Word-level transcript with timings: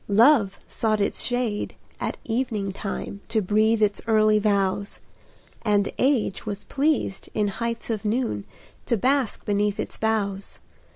Love 0.09 0.59
sought 0.67 0.99
its 0.99 1.21
shade 1.21 1.75
at 1.99 2.17
evening 2.23 2.71
time, 2.71 3.21
To 3.29 3.39
breathe 3.39 3.83
its 3.83 4.01
early 4.07 4.39
vows; 4.39 4.99
And 5.61 5.91
Age 5.99 6.43
was 6.43 6.63
pleased, 6.63 7.29
in 7.35 7.49
heights 7.49 7.91
of 7.91 8.03
noon, 8.03 8.45
To 8.87 8.97
bask 8.97 9.45
beneath 9.45 9.79
its 9.79 9.99
boughs. 9.99 10.57